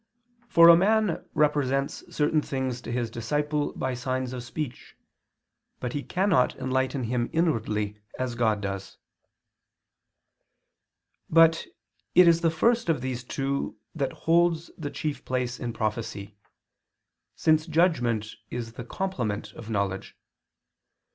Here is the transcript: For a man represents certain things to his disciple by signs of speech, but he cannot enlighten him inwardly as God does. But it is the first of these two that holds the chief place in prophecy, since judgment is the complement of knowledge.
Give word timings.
For 0.47 0.67
a 0.67 0.75
man 0.75 1.23
represents 1.35 2.03
certain 2.09 2.41
things 2.41 2.81
to 2.81 2.91
his 2.91 3.11
disciple 3.11 3.71
by 3.73 3.93
signs 3.93 4.33
of 4.33 4.41
speech, 4.43 4.95
but 5.79 5.93
he 5.93 6.01
cannot 6.01 6.55
enlighten 6.55 7.03
him 7.03 7.29
inwardly 7.31 7.99
as 8.17 8.33
God 8.33 8.61
does. 8.61 8.97
But 11.29 11.67
it 12.15 12.27
is 12.27 12.41
the 12.41 12.49
first 12.49 12.89
of 12.89 13.01
these 13.01 13.23
two 13.23 13.77
that 13.93 14.11
holds 14.25 14.71
the 14.75 14.89
chief 14.89 15.23
place 15.23 15.59
in 15.59 15.71
prophecy, 15.71 16.35
since 17.35 17.67
judgment 17.67 18.25
is 18.49 18.73
the 18.73 18.83
complement 18.83 19.53
of 19.53 19.69
knowledge. 19.69 20.17